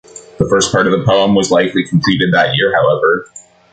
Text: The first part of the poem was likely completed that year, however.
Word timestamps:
The 0.39 0.47
first 0.49 0.71
part 0.71 0.87
of 0.87 0.93
the 0.93 1.05
poem 1.05 1.35
was 1.35 1.51
likely 1.51 1.83
completed 1.85 2.33
that 2.33 2.55
year, 2.55 2.73
however. 2.75 3.27